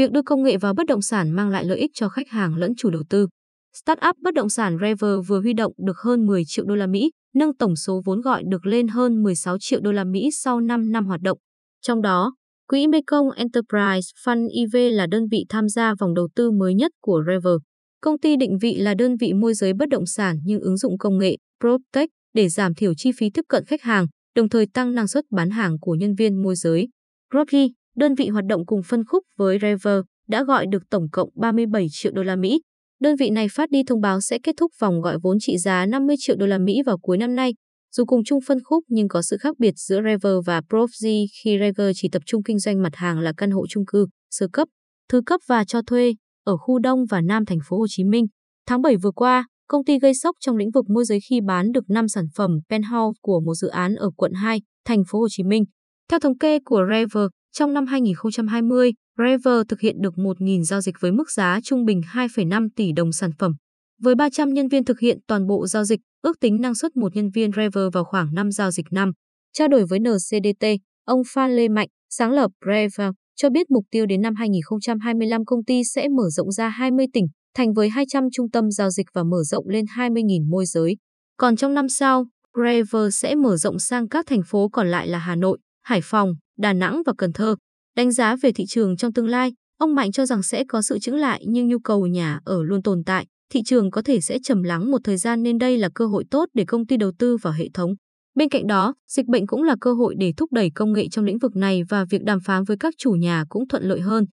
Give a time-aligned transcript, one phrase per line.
[0.00, 2.56] Việc đưa công nghệ vào bất động sản mang lại lợi ích cho khách hàng
[2.56, 3.28] lẫn chủ đầu tư.
[3.76, 7.10] Startup bất động sản Rever vừa huy động được hơn 10 triệu đô la Mỹ,
[7.34, 10.92] nâng tổng số vốn gọi được lên hơn 16 triệu đô la Mỹ sau 5
[10.92, 11.38] năm hoạt động.
[11.82, 12.34] Trong đó,
[12.68, 16.92] Quỹ Mekong Enterprise Fund IV là đơn vị tham gia vòng đầu tư mới nhất
[17.02, 17.54] của Rever.
[18.00, 20.98] Công ty định vị là đơn vị môi giới bất động sản nhưng ứng dụng
[20.98, 24.06] công nghệ PropTech để giảm thiểu chi phí tiếp cận khách hàng,
[24.36, 26.88] đồng thời tăng năng suất bán hàng của nhân viên môi giới.
[27.34, 31.28] Rocky, đơn vị hoạt động cùng phân khúc với Rever, đã gọi được tổng cộng
[31.34, 32.60] 37 triệu đô la Mỹ.
[33.00, 35.86] Đơn vị này phát đi thông báo sẽ kết thúc vòng gọi vốn trị giá
[35.86, 37.54] 50 triệu đô la Mỹ vào cuối năm nay.
[37.96, 41.58] Dù cùng chung phân khúc nhưng có sự khác biệt giữa Rever và Profg khi
[41.60, 44.68] Rever chỉ tập trung kinh doanh mặt hàng là căn hộ chung cư, sơ cấp,
[45.08, 48.26] thứ cấp và cho thuê ở khu Đông và Nam thành phố Hồ Chí Minh.
[48.66, 51.72] Tháng 7 vừa qua, công ty gây sốc trong lĩnh vực môi giới khi bán
[51.72, 55.26] được 5 sản phẩm penthouse của một dự án ở quận 2, thành phố Hồ
[55.30, 55.64] Chí Minh.
[56.10, 60.94] Theo thống kê của Rever, trong năm 2020, Rever thực hiện được 1.000 giao dịch
[61.00, 63.52] với mức giá trung bình 2,5 tỷ đồng sản phẩm.
[64.02, 67.16] Với 300 nhân viên thực hiện toàn bộ giao dịch, ước tính năng suất một
[67.16, 69.12] nhân viên Rever vào khoảng 5 giao dịch năm.
[69.52, 70.66] Trao đổi với NCDT,
[71.04, 75.64] ông Phan Lê Mạnh, sáng lập Rever, cho biết mục tiêu đến năm 2025 công
[75.64, 79.22] ty sẽ mở rộng ra 20 tỉnh, thành với 200 trung tâm giao dịch và
[79.22, 80.96] mở rộng lên 20.000 môi giới.
[81.36, 82.24] Còn trong năm sau,
[82.64, 86.34] Rever sẽ mở rộng sang các thành phố còn lại là Hà Nội, Hải Phòng,
[86.60, 87.56] Đà Nẵng và Cần Thơ.
[87.96, 90.98] Đánh giá về thị trường trong tương lai, ông Mạnh cho rằng sẽ có sự
[90.98, 94.38] chững lại nhưng nhu cầu nhà ở luôn tồn tại, thị trường có thể sẽ
[94.42, 97.12] trầm lắng một thời gian nên đây là cơ hội tốt để công ty đầu
[97.18, 97.94] tư vào hệ thống.
[98.34, 101.24] Bên cạnh đó, dịch bệnh cũng là cơ hội để thúc đẩy công nghệ trong
[101.24, 104.24] lĩnh vực này và việc đàm phán với các chủ nhà cũng thuận lợi hơn.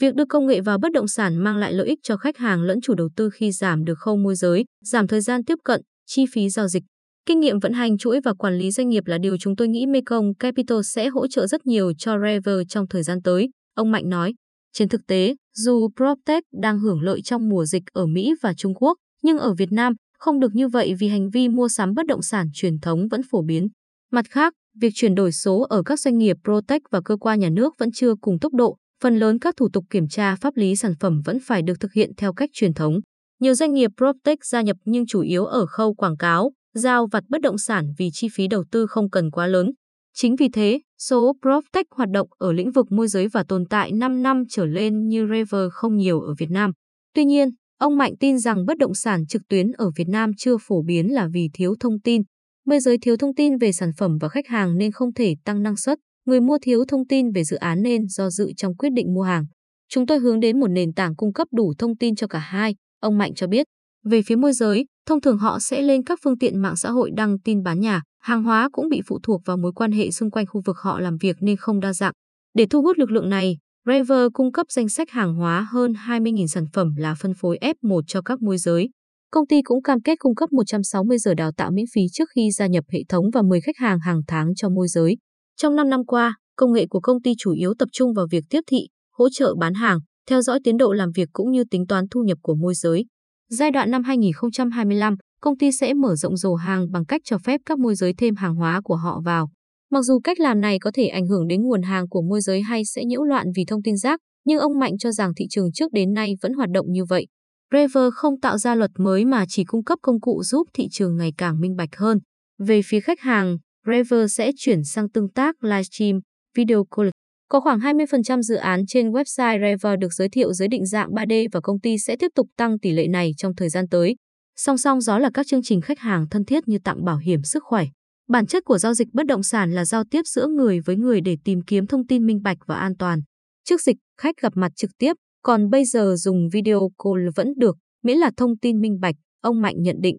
[0.00, 2.62] Việc đưa công nghệ vào bất động sản mang lại lợi ích cho khách hàng
[2.62, 5.80] lẫn chủ đầu tư khi giảm được khâu môi giới, giảm thời gian tiếp cận,
[6.06, 6.82] chi phí giao dịch.
[7.26, 9.86] Kinh nghiệm vận hành chuỗi và quản lý doanh nghiệp là điều chúng tôi nghĩ
[9.86, 14.08] Mekong Capital sẽ hỗ trợ rất nhiều cho Rever trong thời gian tới, ông Mạnh
[14.08, 14.34] nói.
[14.72, 18.74] Trên thực tế, dù PropTech đang hưởng lợi trong mùa dịch ở Mỹ và Trung
[18.74, 22.06] Quốc, nhưng ở Việt Nam không được như vậy vì hành vi mua sắm bất
[22.06, 23.68] động sản truyền thống vẫn phổ biến.
[24.12, 27.48] Mặt khác, việc chuyển đổi số ở các doanh nghiệp PropTech và cơ quan nhà
[27.48, 30.76] nước vẫn chưa cùng tốc độ, phần lớn các thủ tục kiểm tra pháp lý
[30.76, 33.00] sản phẩm vẫn phải được thực hiện theo cách truyền thống.
[33.40, 37.24] Nhiều doanh nghiệp PropTech gia nhập nhưng chủ yếu ở khâu quảng cáo, giao vặt
[37.28, 39.72] bất động sản vì chi phí đầu tư không cần quá lớn.
[40.14, 43.92] Chính vì thế, số PropTech hoạt động ở lĩnh vực môi giới và tồn tại
[43.92, 46.72] 5 năm trở lên như Rever không nhiều ở Việt Nam.
[47.14, 47.48] Tuy nhiên,
[47.78, 51.14] ông Mạnh tin rằng bất động sản trực tuyến ở Việt Nam chưa phổ biến
[51.14, 52.22] là vì thiếu thông tin.
[52.66, 55.62] Môi giới thiếu thông tin về sản phẩm và khách hàng nên không thể tăng
[55.62, 58.90] năng suất, người mua thiếu thông tin về dự án nên do dự trong quyết
[58.92, 59.46] định mua hàng.
[59.88, 62.74] Chúng tôi hướng đến một nền tảng cung cấp đủ thông tin cho cả hai,
[63.00, 63.66] ông Mạnh cho biết.
[64.04, 67.10] Về phía môi giới, thông thường họ sẽ lên các phương tiện mạng xã hội
[67.16, 70.30] đăng tin bán nhà, hàng hóa cũng bị phụ thuộc vào mối quan hệ xung
[70.30, 72.12] quanh khu vực họ làm việc nên không đa dạng.
[72.54, 73.56] Để thu hút lực lượng này,
[73.86, 78.00] Rever cung cấp danh sách hàng hóa hơn 20.000 sản phẩm là phân phối F1
[78.06, 78.88] cho các môi giới.
[79.30, 82.50] Công ty cũng cam kết cung cấp 160 giờ đào tạo miễn phí trước khi
[82.50, 85.16] gia nhập hệ thống và 10 khách hàng hàng tháng cho môi giới.
[85.56, 88.44] Trong 5 năm qua, công nghệ của công ty chủ yếu tập trung vào việc
[88.50, 91.86] tiếp thị, hỗ trợ bán hàng, theo dõi tiến độ làm việc cũng như tính
[91.86, 93.04] toán thu nhập của môi giới.
[93.50, 97.60] Giai đoạn năm 2025, công ty sẽ mở rộng rổ hàng bằng cách cho phép
[97.66, 99.50] các môi giới thêm hàng hóa của họ vào.
[99.90, 102.62] Mặc dù cách làm này có thể ảnh hưởng đến nguồn hàng của môi giới
[102.62, 105.72] hay sẽ nhiễu loạn vì thông tin rác, nhưng ông Mạnh cho rằng thị trường
[105.72, 107.26] trước đến nay vẫn hoạt động như vậy.
[107.70, 111.16] Brever không tạo ra luật mới mà chỉ cung cấp công cụ giúp thị trường
[111.16, 112.18] ngày càng minh bạch hơn.
[112.58, 116.20] Về phía khách hàng, Brever sẽ chuyển sang tương tác livestream,
[116.56, 117.08] video call.
[117.48, 121.48] Có khoảng 20% dự án trên website Rever được giới thiệu dưới định dạng 3D
[121.52, 124.16] và công ty sẽ tiếp tục tăng tỷ lệ này trong thời gian tới.
[124.56, 127.42] Song song đó là các chương trình khách hàng thân thiết như tặng bảo hiểm
[127.42, 127.86] sức khỏe.
[128.28, 131.20] Bản chất của giao dịch bất động sản là giao tiếp giữa người với người
[131.20, 133.20] để tìm kiếm thông tin minh bạch và an toàn.
[133.64, 137.76] Trước dịch, khách gặp mặt trực tiếp, còn bây giờ dùng video call vẫn được,
[138.02, 140.16] miễn là thông tin minh bạch, ông Mạnh nhận định.